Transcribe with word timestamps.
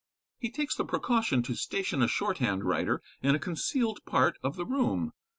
He 0.39 0.49
takes 0.49 0.73
the 0.73 0.83
precaution 0.83 1.43
to 1.43 1.53
station 1.53 2.01
a 2.01 2.07
shorthand 2.07 2.63
writer 2.65 3.03
in 3.21 3.35
a 3.35 3.39
concealed 3.39 3.99
part 4.03 4.35
of 4.41 4.55
the 4.55 4.65
room. 4.65 5.11